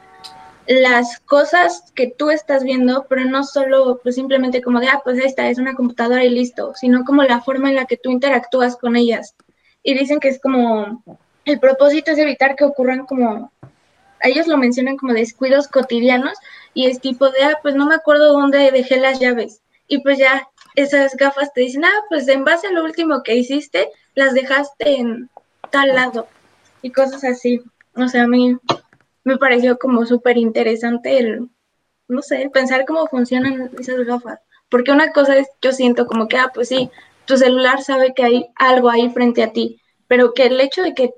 [0.67, 5.17] las cosas que tú estás viendo, pero no solo pues simplemente como de, ah, pues
[5.17, 8.77] esta es una computadora y listo, sino como la forma en la que tú interactúas
[8.77, 9.35] con ellas.
[9.81, 11.03] Y dicen que es como,
[11.45, 13.51] el propósito es evitar que ocurran como,
[14.21, 16.37] ellos lo mencionan como descuidos cotidianos
[16.73, 19.61] y es tipo de, ah, pues no me acuerdo dónde dejé las llaves.
[19.87, 23.35] Y pues ya esas gafas te dicen, ah, pues en base a lo último que
[23.35, 25.29] hiciste, las dejaste en
[25.69, 26.27] tal lado
[26.81, 27.61] y cosas así.
[27.95, 28.57] O sea, a mí
[29.23, 31.49] me pareció como súper interesante el,
[32.07, 34.39] no sé, pensar cómo funcionan esas gafas.
[34.69, 36.89] Porque una cosa es, yo siento como que, ah, pues sí,
[37.25, 40.93] tu celular sabe que hay algo ahí frente a ti, pero que el hecho de
[40.93, 41.13] que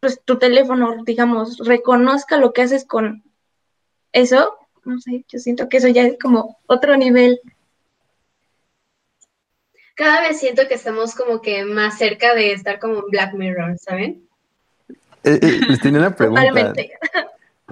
[0.00, 3.24] pues, tu teléfono, digamos, reconozca lo que haces con
[4.12, 4.54] eso,
[4.84, 7.40] no sé, yo siento que eso ya es como otro nivel.
[9.94, 13.78] Cada vez siento que estamos como que más cerca de estar como en Black Mirror,
[13.78, 14.28] ¿saben?
[15.22, 16.72] Eh, eh, les tenía una pregunta.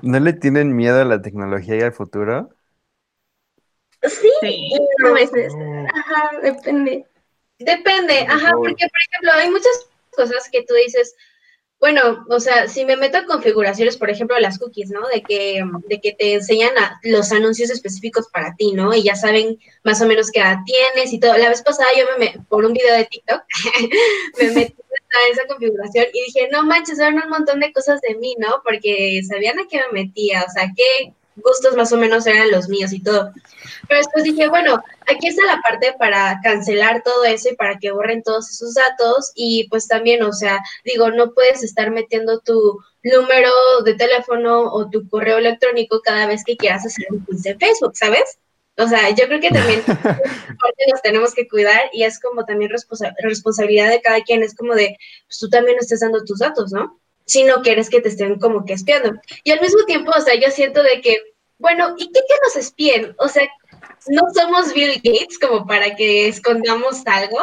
[0.01, 2.51] ¿No le tienen miedo a la tecnología y al futuro?
[4.03, 4.73] Sí,
[5.05, 5.53] a veces.
[5.95, 7.07] Ajá, depende.
[7.59, 11.15] Depende, ajá, porque por ejemplo hay muchas cosas que tú dices,
[11.83, 15.01] bueno, o sea, si me meto a configuraciones, por ejemplo, las cookies, ¿no?
[15.09, 18.95] De que, de que te enseñan a los anuncios específicos para ti, ¿no?
[18.95, 21.37] Y ya saben más o menos qué edad tienes y todo.
[21.37, 23.42] La vez pasada yo me, por un video de TikTok,
[24.38, 28.14] me metí a esa configuración y dije, no manches, eran un montón de cosas de
[28.14, 28.62] mí, ¿no?
[28.62, 32.68] Porque sabían a qué me metía, o sea, qué gustos más o menos eran los
[32.68, 33.33] míos y todo.
[33.88, 37.92] Pero después dije, bueno, aquí está la parte para cancelar todo eso y para que
[37.92, 42.79] borren todos esos datos y pues también, o sea, digo, no puedes estar metiendo tu
[43.03, 43.51] número
[43.85, 47.97] de teléfono o tu correo electrónico cada vez que quieras hacer un quiz de Facebook,
[47.97, 48.38] ¿sabes?
[48.79, 49.83] O sea, yo creo que también
[50.90, 52.71] nos tenemos que cuidar y es como también
[53.18, 56.99] responsabilidad de cada quien, es como de, pues tú también estás dando tus datos, ¿no?
[57.25, 59.13] Si no quieres que te estén como que espiando.
[59.45, 61.17] Y al mismo tiempo, o sea, yo siento de que,
[61.59, 63.15] bueno, ¿y qué que nos espíen?
[63.19, 63.49] O sea,
[64.09, 67.39] no somos Bill Gates como para que escondamos algo.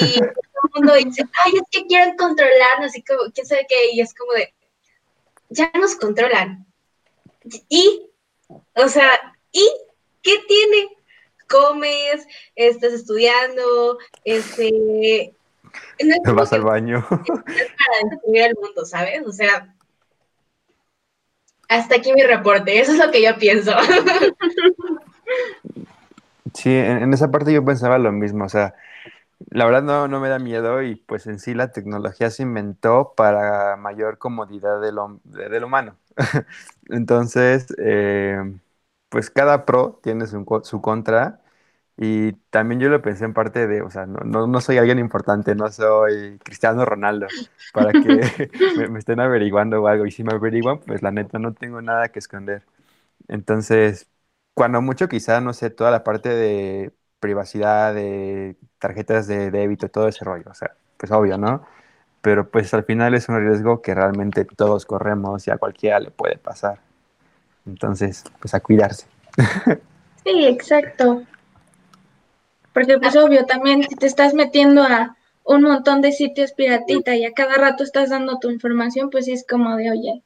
[0.00, 0.30] Y todo
[0.64, 4.14] el mundo dice, ay, es que quieren controlarnos y como, quién sabe qué, y es
[4.14, 4.54] como de,
[5.50, 6.66] ya nos controlan.
[7.68, 8.10] Y,
[8.74, 9.68] o sea, ¿y
[10.22, 10.96] qué tiene?
[11.48, 15.35] Comes, estás estudiando, este...
[15.98, 17.04] Te vas al baño.
[17.08, 19.22] para destruir el mundo, ¿sabes?
[19.26, 19.74] O sea,
[21.68, 23.72] hasta aquí mi reporte, eso es lo que yo pienso.
[26.54, 28.74] Sí, en, esa parte yo pensaba lo mismo, o sea,
[29.50, 33.12] la verdad no, no me da miedo y pues en sí la tecnología se inventó
[33.16, 35.96] para mayor comodidad del, del humano.
[36.88, 38.38] Entonces, eh,
[39.10, 41.40] pues cada pro tiene su, su, contra
[41.98, 45.54] y también yo lo pensé en parte de, o sea, no, no, soy alguien importante,
[45.54, 47.26] no soy Cristiano Ronaldo
[47.72, 47.98] para que
[48.76, 51.80] me, me, estén averiguando o algo y si me averiguan, pues la neta no tengo
[51.80, 52.62] nada que esconder.
[53.28, 54.08] Entonces,
[54.54, 60.08] cuando mucho quizá, no sé, toda la parte de privacidad, de tarjetas de débito, todo
[60.08, 61.66] ese rollo, o sea, pues obvio, ¿no?
[62.22, 66.10] Pero pues al final es un riesgo que realmente todos corremos y a cualquiera le
[66.10, 66.80] puede pasar.
[67.66, 69.06] Entonces, pues a cuidarse.
[70.24, 71.22] Sí, exacto.
[72.76, 77.24] Porque pues obvio, también si te estás metiendo a un montón de sitios piratita y
[77.24, 80.22] a cada rato estás dando tu información, pues sí es como de, oye,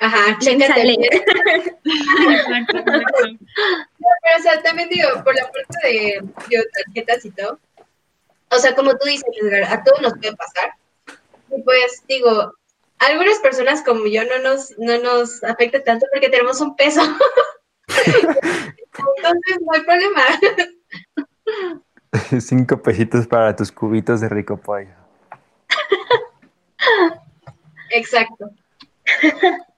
[0.00, 0.94] Ajá, chécate.
[0.94, 2.98] exacto, Pero,
[4.36, 6.20] o sea, también digo, por la parte de
[6.86, 7.60] tarjetas y todo,
[8.50, 9.24] o sea, como tú dices,
[9.68, 10.72] a todos nos puede pasar.
[11.56, 12.52] Y pues, digo,
[12.98, 17.00] algunas personas como yo no nos, no nos afecta tanto porque tenemos un peso.
[17.86, 20.24] Entonces, no hay problema.
[22.40, 24.90] Cinco pesitos para tus cubitos de rico pollo.
[27.90, 28.50] Exacto.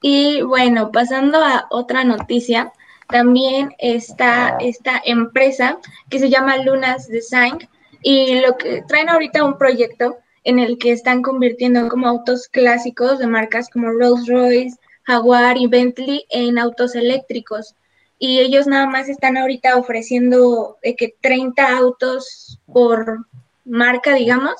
[0.00, 2.72] Y bueno, pasando a otra noticia,
[3.08, 7.68] también está esta empresa que se llama Lunas Design
[8.02, 13.18] y lo que traen ahorita un proyecto en el que están convirtiendo como autos clásicos
[13.18, 17.74] de marcas como Rolls Royce, Jaguar y Bentley en autos eléctricos.
[18.18, 23.26] Y ellos nada más están ahorita ofreciendo de que 30 autos por
[23.64, 24.54] marca, digamos,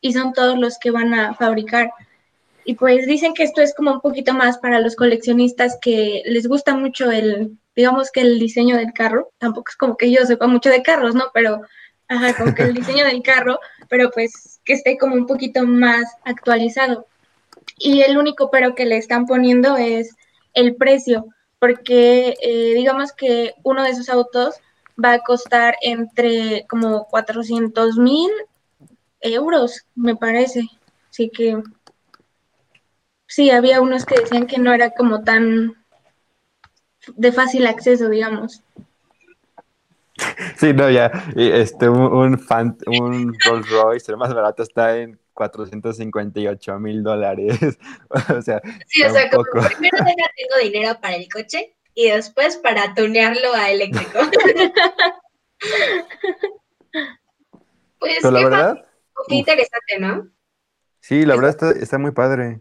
[0.00, 1.92] y son todos los que van a fabricar.
[2.64, 6.46] Y pues dicen que esto es como un poquito más para los coleccionistas que les
[6.46, 9.30] gusta mucho el, digamos que el diseño del carro.
[9.38, 11.24] Tampoco es como que yo sepa mucho de carros, ¿no?
[11.34, 11.60] Pero,
[12.08, 16.04] ajá, como que el diseño del carro, pero pues que esté como un poquito más
[16.24, 17.06] actualizado.
[17.78, 20.16] Y el único pero que le están poniendo es
[20.54, 21.26] el precio,
[21.64, 24.56] porque eh, digamos que uno de esos autos
[25.02, 28.30] va a costar entre como 400 mil
[29.22, 30.68] euros, me parece.
[31.08, 31.62] Así que
[33.26, 35.72] sí, había unos que decían que no era como tan
[37.16, 38.62] de fácil acceso, digamos.
[40.58, 42.46] Sí, no, ya, este, un, un,
[42.86, 47.58] un Rolls Royce, el más barato está en 458 mil dólares.
[48.36, 52.94] o sea, sí, o sea, como primero tengo dinero para el coche y después para
[52.94, 54.18] tunearlo a eléctrico.
[57.98, 58.86] pues Pero la verdad,
[59.28, 60.30] qué interesante, ¿no?
[61.00, 62.60] Sí, la verdad está, está muy padre.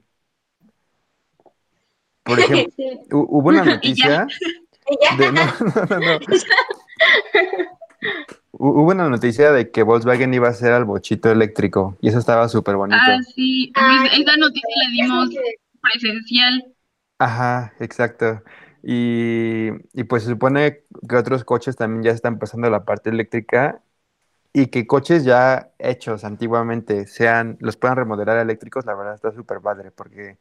[2.23, 4.27] Por ejemplo, hubo una noticia.
[5.17, 5.45] De, no,
[5.89, 6.19] no, no,
[8.55, 12.47] Hubo una noticia de que Volkswagen iba a hacer al bochito eléctrico y eso estaba
[12.47, 13.01] súper bonito.
[13.01, 15.29] Ah, sí, ah, esa noticia la dimos
[15.81, 16.73] presencial.
[17.17, 18.43] Ajá, exacto.
[18.83, 23.09] Y, y, pues se supone que otros coches también ya están pasando a la parte
[23.09, 23.81] eléctrica
[24.53, 29.61] y que coches ya hechos antiguamente sean, los puedan remodelar eléctricos, la verdad está súper
[29.61, 30.37] padre porque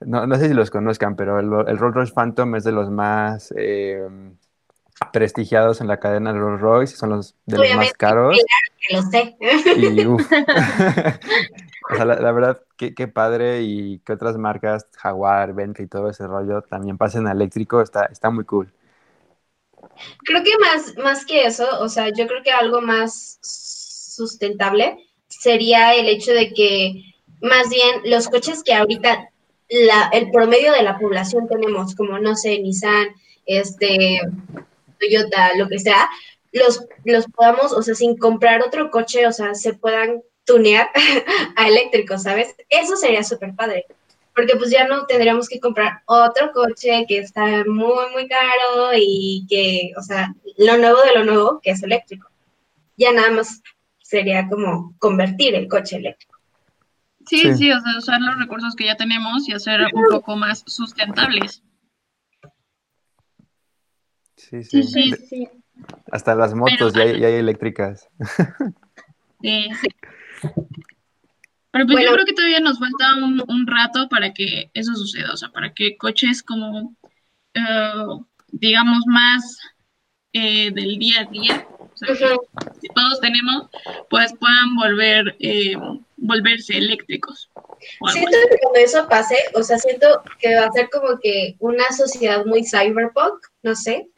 [0.00, 2.90] no, no, sé si los conozcan, pero el, el Rolls Royce Phantom es de los
[2.90, 4.08] más eh,
[5.06, 8.38] prestigiados en la cadena Rolls Royce, son los de los más caros.
[8.86, 9.36] Que lo sé.
[9.76, 10.18] Y, o
[11.94, 16.26] sea, la, verdad, qué, qué, padre y que otras marcas, Jaguar, Bentley y todo ese
[16.26, 18.72] rollo también pasen a eléctrico, está, está muy cool.
[20.24, 25.94] Creo que más, más que eso, o sea, yo creo que algo más sustentable sería
[25.94, 29.30] el hecho de que más bien los coches que ahorita
[29.68, 33.08] la, el promedio de la población tenemos, como no sé, Nissan,
[33.46, 34.20] este,
[35.02, 36.08] Toyota, lo que sea,
[36.52, 40.88] los, los podamos, o sea, sin comprar otro coche, o sea, se puedan tunear
[41.56, 42.54] a eléctricos, ¿sabes?
[42.68, 43.86] Eso sería súper padre,
[44.34, 49.46] porque pues ya no tendríamos que comprar otro coche que está muy, muy caro y
[49.48, 52.28] que, o sea, lo nuevo de lo nuevo, que es eléctrico.
[52.96, 53.62] Ya nada más
[53.98, 56.38] sería como convertir el coche eléctrico.
[57.26, 60.64] Sí, sí, o sea, usar los recursos que ya tenemos y hacer un poco más
[60.66, 61.62] sustentables.
[64.60, 65.12] Sí, sí.
[65.28, 65.48] sí,
[66.10, 68.08] Hasta las motos ya, hay, eléctricas.
[69.40, 69.68] Sí.
[71.72, 75.36] Pero pues yo creo que todavía nos falta un, rato para que eso suceda, o
[75.36, 76.94] sea, para que coches como,
[77.54, 78.06] eh,
[78.52, 79.58] digamos, más
[80.34, 82.14] eh, del día a día, o sea,
[82.80, 83.68] que todos tenemos,
[84.10, 85.74] pues puedan volver, eh,
[86.22, 87.50] volverse eléctricos.
[88.12, 91.90] Siento que cuando eso pase, o sea, siento que va a ser como que una
[91.92, 94.08] sociedad muy cyberpunk, no sé.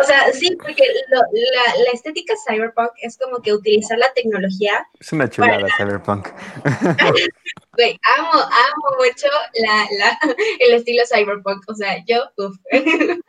[0.00, 4.86] O sea, sí, porque la, estética cyberpunk es como que utilizar la tecnología.
[4.98, 6.28] Es una chulada cyberpunk.
[7.74, 10.18] Güey, amo, amo mucho la,
[10.58, 11.62] el estilo cyberpunk.
[11.68, 12.56] O sea, yo, uff.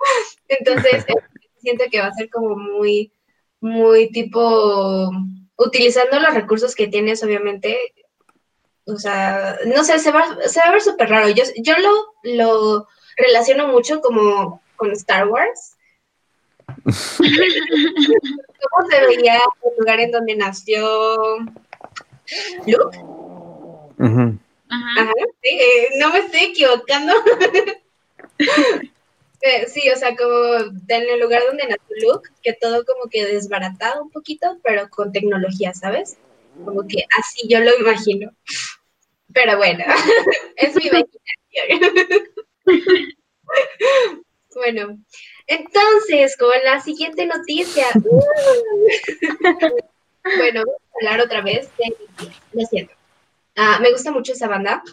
[0.50, 1.14] Entonces, eh,
[1.60, 3.14] siento que va a ser como muy,
[3.62, 5.10] muy tipo,
[5.58, 7.78] utilizando los recursos que tienes, obviamente,
[8.86, 11.30] o sea, no sé, se va, se va a ver súper raro.
[11.30, 15.78] Yo, yo lo, lo relaciono mucho como con Star Wars.
[16.84, 21.38] ¿Cómo se veía el lugar en donde nació
[22.66, 22.98] Luke?
[24.00, 24.34] Ajá.
[25.42, 27.14] sí, eh, no me estoy equivocando.
[29.68, 30.56] Sí, o sea, como
[30.88, 35.12] en el lugar donde nació Luke, que todo como que desbaratado un poquito, pero con
[35.12, 36.18] tecnología, ¿sabes?
[36.64, 38.32] Como que así yo lo imagino.
[39.34, 39.84] Pero bueno,
[40.56, 41.94] es mi imaginación.
[44.56, 44.98] bueno,
[45.48, 47.88] entonces, con la siguiente noticia.
[50.38, 51.94] bueno, vamos a hablar otra vez de
[52.54, 52.94] Lo siento.
[53.58, 54.84] Ah, me gusta mucho esa banda.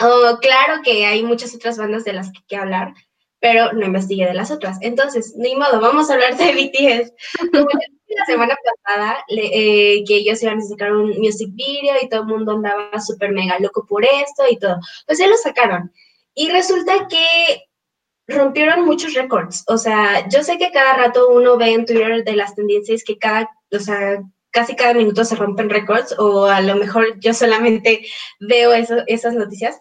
[0.00, 2.94] Oh, claro que hay muchas otras bandas de las que hay que hablar,
[3.40, 4.78] pero no investigué de las otras.
[4.80, 7.12] Entonces, ni modo, vamos a hablar de BTS.
[7.52, 12.26] la semana pasada eh, que ellos iban a sacar un music video y todo el
[12.26, 14.78] mundo andaba súper mega loco por esto y todo.
[15.06, 15.92] Pues ya lo sacaron.
[16.34, 17.64] Y resulta que
[18.28, 19.64] rompieron muchos récords.
[19.66, 23.18] O sea, yo sé que cada rato uno ve en Twitter de las tendencias que
[23.18, 28.04] cada, o sea, casi cada minuto se rompen récords o a lo mejor yo solamente
[28.40, 29.78] veo eso, esas noticias.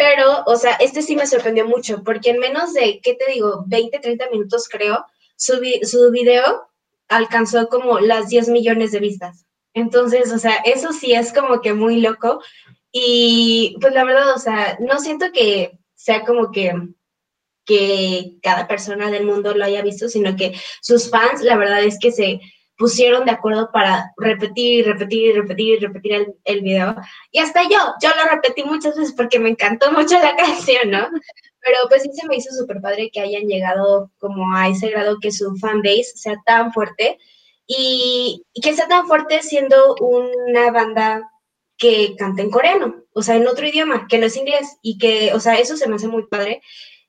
[0.00, 3.64] Pero, o sea, este sí me sorprendió mucho porque en menos de, ¿qué te digo?
[3.66, 5.04] 20, 30 minutos creo,
[5.36, 6.70] su, su video
[7.08, 9.44] alcanzó como las 10 millones de vistas.
[9.74, 12.42] Entonces, o sea, eso sí es como que muy loco.
[12.90, 16.72] Y pues la verdad, o sea, no siento que sea como que
[17.66, 21.98] que cada persona del mundo lo haya visto, sino que sus fans, la verdad es
[22.00, 22.40] que se
[22.80, 26.96] pusieron de acuerdo para repetir y repetir y repetir y repetir el, el, video.
[27.30, 31.06] Y hasta yo, yo lo repetí muchas veces porque me encantó mucho la canción, ¿no?
[31.60, 35.18] Pero pues sí se me hizo súper padre que hayan llegado como a ese grado
[35.20, 37.18] que su fanbase sea tan fuerte
[37.66, 41.30] y, que sea tan fuerte siendo una banda
[41.76, 45.32] que canta en coreano, o sea, en otro idioma, que no es inglés, y que,
[45.34, 46.62] o sea, eso se me hace muy padre.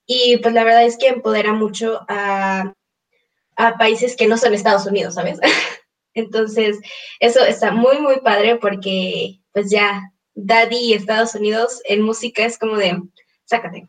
[0.05, 2.73] Y pues la verdad es que empodera mucho a,
[3.55, 5.39] a países que no son Estados Unidos, ¿sabes?
[6.13, 6.79] Entonces,
[7.19, 12.77] eso está muy, muy padre porque pues ya Daddy Estados Unidos en música es como
[12.77, 13.01] de,
[13.45, 13.87] sácate.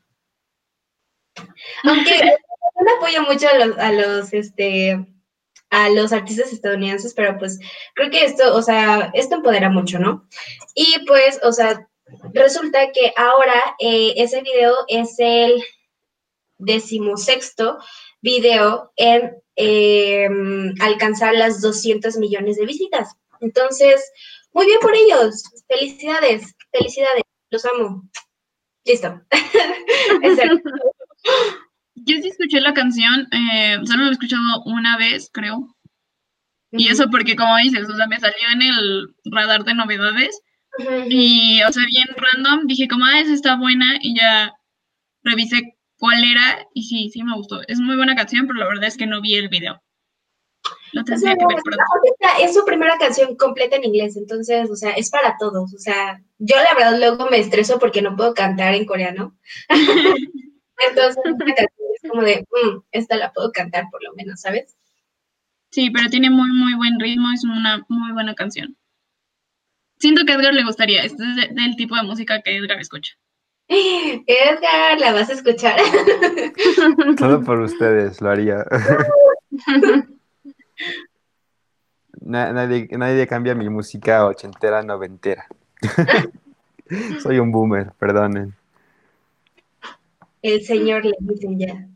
[1.85, 2.21] Aunque
[2.81, 5.07] no apoyo mucho a los, a los, este,
[5.71, 7.59] a los artistas estadounidenses, pero pues
[7.95, 10.29] creo que esto, o sea, esto empodera mucho, ¿no?
[10.75, 11.89] Y pues, o sea,
[12.35, 15.63] resulta que ahora eh, ese video es el
[16.59, 17.79] decimosexto
[18.21, 23.15] video en em, alcanzar las 200 millones de visitas.
[23.41, 24.03] Entonces,
[24.53, 25.43] muy bien por ellos.
[25.69, 27.23] Felicidades, felicidades.
[27.51, 28.09] Los amo.
[28.85, 29.21] Listo.
[31.95, 35.77] Yo sí escuché la canción, eh, solo la he escuchado una vez, creo.
[36.73, 40.41] Y eso porque, como dices, o sea, me salió en el radar de novedades.
[41.09, 43.99] Y, o sea, bien random, dije como, ah, esa está buena.
[44.01, 44.55] Y ya
[45.23, 46.67] revisé cuál era.
[46.75, 47.61] Y sí, sí me gustó.
[47.69, 49.81] Es muy buena canción, pero la verdad es que no vi el video.
[50.93, 51.85] Lo tendría que ver pronto.
[52.41, 55.73] Es su primera canción completa en inglés, entonces, o sea, es para todos.
[55.73, 59.39] O sea, yo la verdad luego me estreso porque no puedo cantar en coreano.
[60.89, 64.77] entonces, es como de, mm, esta la puedo cantar por lo menos, ¿sabes?
[65.71, 68.77] Sí, pero tiene muy, muy buen ritmo, es una muy buena canción.
[70.01, 73.13] Siento que a Edgar le gustaría, este es del tipo de música que Edgar escucha.
[73.69, 75.79] Edgar, la vas a escuchar.
[77.19, 78.65] Solo por ustedes lo haría.
[82.21, 85.47] nadie, nadie cambia mi música ochentera, noventera.
[87.23, 88.55] Soy un boomer, perdonen.
[90.43, 91.89] El señor le dicen ya.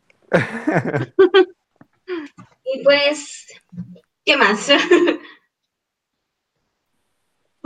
[2.64, 3.48] y pues,
[4.24, 4.68] ¿qué más?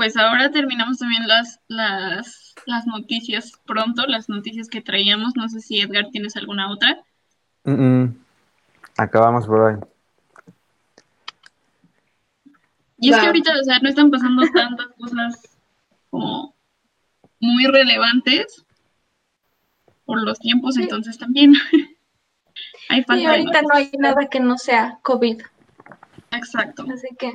[0.00, 5.36] Pues ahora terminamos también las, las, las noticias pronto, las noticias que traíamos.
[5.36, 7.04] No sé si Edgar tienes alguna otra.
[8.96, 9.74] Acabamos por hoy.
[12.96, 15.58] Y es que ahorita, o sea, no están pasando tantas cosas
[16.08, 16.54] como
[17.38, 18.64] muy relevantes
[20.06, 21.52] por los tiempos, entonces también
[22.88, 23.22] hay falta.
[23.22, 25.42] Y ahorita no hay nada que no sea COVID.
[26.30, 26.86] Exacto.
[26.90, 27.34] Así que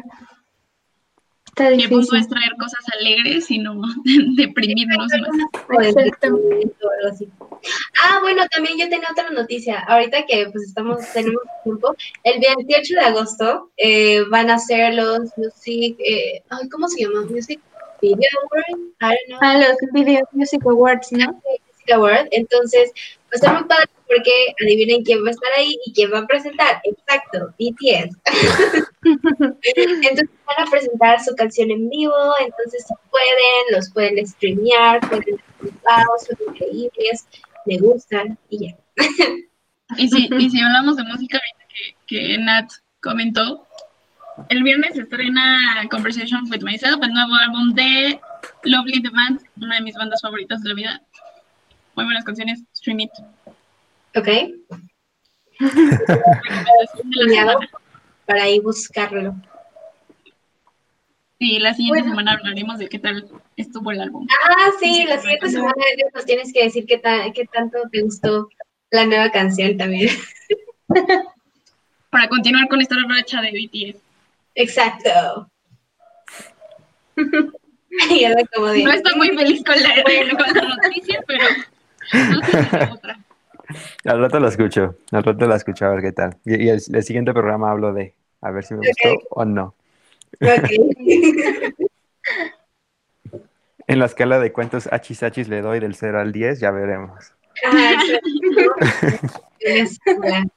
[1.56, 2.08] está difícil.
[2.12, 3.82] Que es traer cosas alegres y no
[4.36, 5.88] deprimirnos más.
[5.88, 6.76] Exactamente.
[8.04, 9.80] Ah, bueno, también yo tenía otra noticia.
[9.80, 15.32] Ahorita que pues estamos, tenemos tiempo, el 28 de agosto eh, van a ser los
[15.38, 17.26] Music, eh, ¿cómo se llama?
[17.30, 17.60] Music
[18.02, 18.94] Video Awards.
[19.02, 19.40] I don't know.
[19.42, 21.42] Ah, los Video Music Awards, ¿no?
[21.94, 22.28] Award.
[22.32, 22.92] Entonces,
[23.36, 26.28] pues está muy padre porque adivinen quién va a estar ahí y quién va a
[26.28, 26.82] presentar.
[26.84, 28.16] Exacto, BTS.
[29.76, 35.42] entonces van a presentar su canción en vivo, entonces si pueden, los pueden streamear, pueden
[35.62, 37.28] son increíbles,
[37.66, 38.78] me gustan y ya.
[39.98, 42.72] y, si, y si hablamos de música, que, que Nat
[43.02, 43.68] comentó,
[44.50, 48.20] el viernes estrena Conversation with Myself, el nuevo álbum de
[48.64, 51.02] Lovely The Band, una de mis bandas favoritas de la vida
[51.96, 53.12] muy buenas canciones, Stream It.
[54.16, 54.30] Ok.
[58.26, 59.36] para ir buscarlo.
[61.40, 64.28] Sí, la siguiente semana hablaremos de qué tal estuvo el álbum.
[64.50, 65.76] Ah, sí, la siguiente semana
[66.14, 67.02] nos tienes que decir qué,
[67.34, 68.50] qué tanto te gustó
[68.92, 70.10] la nueva canción también.
[72.10, 74.02] Para continuar con esta racha de BTS.
[74.56, 75.50] Exacto.
[77.18, 81.46] no estoy muy feliz con la, con la noticia, pero
[84.06, 86.38] al rato la escucho, al rato la escucho a ver qué tal.
[86.46, 89.74] Y, el, siguiente programa hablo de a ver si me gustó o no.
[93.88, 97.34] en la escala de cuántos achis achis le doy del 0 al 10, ya veremos.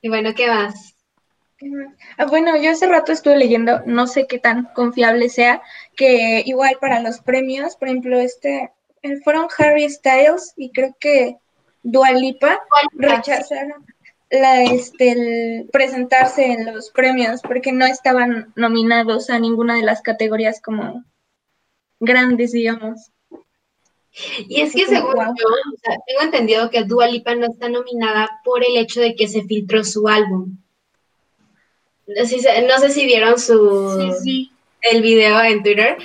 [0.00, 0.94] y bueno, ¿qué más?
[2.16, 5.60] Ah, bueno, yo hace rato estuve leyendo, no sé qué tan confiable sea,
[5.96, 8.70] que igual para los premios, por ejemplo, este
[9.24, 11.36] fueron Harry Styles y creo que
[11.82, 12.60] Dua Lipa
[12.92, 13.86] rechazaron
[14.30, 20.60] la, este, presentarse en los premios porque no estaban nominados a ninguna de las categorías
[20.60, 21.04] como
[22.00, 23.10] grandes, digamos.
[24.48, 25.46] Y es que según yo,
[26.06, 29.84] tengo entendido que Dua Lipa no está nominada por el hecho de que se filtró
[29.84, 30.56] su álbum.
[32.06, 34.12] No sé, si vieron su
[34.80, 35.98] el video en Twitter,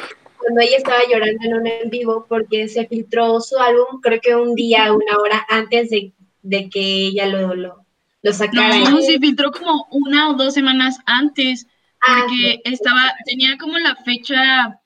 [0.43, 4.35] cuando ella estaba llorando en un en vivo porque se filtró su álbum, creo que
[4.35, 6.13] un día, una hora antes de,
[6.69, 7.85] que ella lo, lo,
[8.21, 8.77] lo sacara.
[8.89, 11.67] No, se filtró como una o dos semanas antes,
[12.05, 14.79] Ah, porque estaba, tenía como la fecha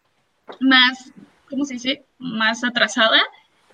[0.59, 1.11] más,
[1.49, 2.05] ¿cómo se dice?
[2.19, 3.19] Más atrasada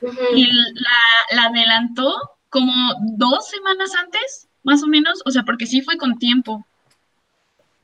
[0.02, 0.18] ujú.
[0.34, 2.14] y la, la adelantó
[2.50, 2.72] como
[3.18, 6.66] dos semanas antes, más o menos, o sea, porque sí fue con tiempo.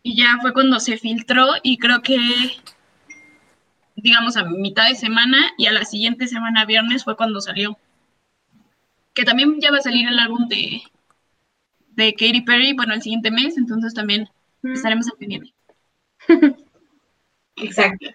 [0.02, 2.18] Y ya fue cuando se filtró y creo que,
[4.02, 7.78] digamos, a mitad de semana y a la siguiente semana, viernes, fue cuando salió.
[9.14, 10.82] Que también ya va a salir el álbum de,
[11.90, 14.30] de Katy Perry, bueno, el siguiente mes, entonces también
[14.64, 15.54] estaremos al pendiente.
[17.56, 18.08] Exacto.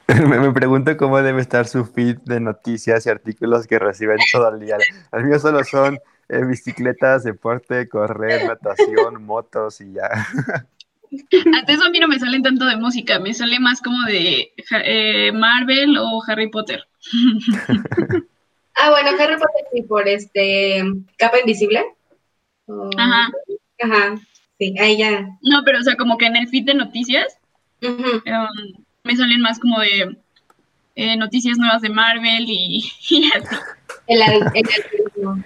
[0.08, 4.48] Me, me pregunto cómo debe estar su feed de noticias y artículos que reciben todo
[4.48, 4.78] el día.
[5.12, 10.08] El mío solo son eh, bicicletas, deporte, correr, natación, motos y ya.
[11.54, 14.52] Hasta eso a mí no me salen tanto de música, me sale más como de
[14.84, 16.84] eh, Marvel o Harry Potter.
[18.80, 20.84] Ah, bueno, Harry Potter sí, por este
[21.16, 21.84] capa invisible.
[22.96, 23.28] Ajá.
[23.82, 24.14] Ajá.
[24.56, 25.22] Sí, ahí ya.
[25.42, 27.26] No, pero o sea, como que en el feed de noticias
[27.82, 28.22] um,
[29.02, 30.16] me salen más como de
[30.94, 33.56] eh, noticias nuevas de Marvel y, y así.
[34.06, 35.44] El, al- el algoritmo.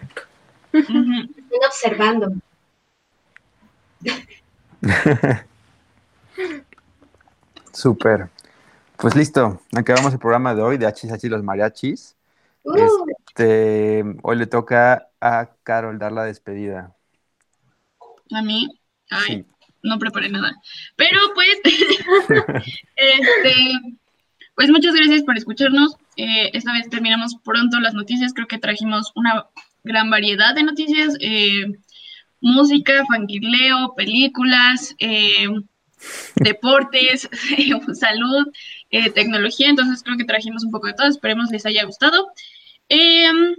[0.74, 1.22] Ujú.
[1.22, 2.32] Están observando.
[7.82, 8.30] Súper.
[8.96, 12.14] Pues listo, acabamos el programa de hoy de Hachis los Mariachis.
[12.62, 12.76] Uh,
[13.28, 16.94] Este, hoy le toca a Carol dar la despedida.
[18.30, 18.68] A mí,
[19.10, 19.46] ay, Sí.
[19.82, 20.52] no preparé nada.
[20.94, 21.58] Pero pues,
[22.94, 23.54] este,
[24.54, 25.96] pues muchas gracias por escucharnos.
[26.16, 28.32] Eh, esta vez terminamos pronto las noticias.
[28.32, 29.46] Creo que trajimos una
[29.82, 31.16] gran variedad de noticias.
[31.18, 31.66] eh,
[32.40, 35.48] música, fangirleo, películas, eh,
[36.36, 37.28] deportes,
[37.94, 38.48] salud,
[38.90, 39.68] eh, tecnología.
[39.68, 41.08] Entonces creo que trajimos un poco de todo.
[41.08, 42.28] Esperemos les haya gustado.
[42.88, 43.54] Em,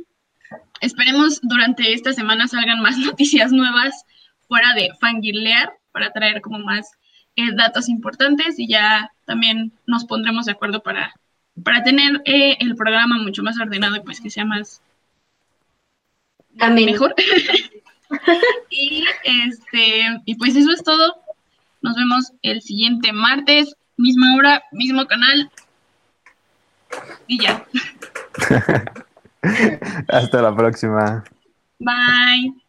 [0.82, 4.06] esperemos durante esta semana salgan más noticias nuevas
[4.48, 6.92] fuera de fangirlear para traer como más
[7.36, 11.14] eh, datos importantes y ya también nos pondremos de acuerdo para,
[11.64, 14.82] para tener eh, el programa mucho más ordenado y pues que sea más
[16.60, 16.86] amén.
[16.86, 17.16] mejor.
[18.70, 21.23] y este y pues eso es todo.
[21.84, 25.52] Nos vemos el siguiente martes, misma hora, mismo canal.
[27.28, 27.66] Y ya.
[30.08, 31.24] Hasta la próxima.
[31.80, 32.63] Bye.